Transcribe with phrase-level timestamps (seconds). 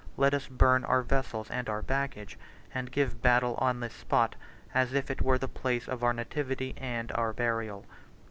[0.17, 2.39] Let us burn our vessels and our baggage,
[2.73, 4.33] and give battle on this spot,
[4.73, 7.85] as if it were the place of our nativity and our burial."